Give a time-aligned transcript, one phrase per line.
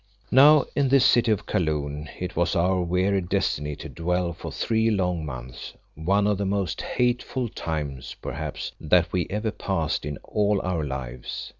[0.31, 4.89] Now in this city of Kaloon it was our weary destiny to dwell for three
[4.89, 10.59] long months, one of the most hateful times, perhaps, that we ever passed in all
[10.63, 11.49] our lives.